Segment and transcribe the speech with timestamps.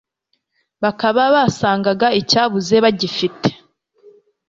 [0.83, 3.49] bakaba basangaga icyabuze bagifite